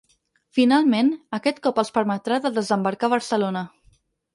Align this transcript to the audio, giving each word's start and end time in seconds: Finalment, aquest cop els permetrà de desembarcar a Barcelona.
Finalment, 0.59 1.11
aquest 1.39 1.61
cop 1.69 1.85
els 1.85 1.95
permetrà 2.01 2.43
de 2.49 2.55
desembarcar 2.59 3.13
a 3.13 3.17
Barcelona. 3.19 3.69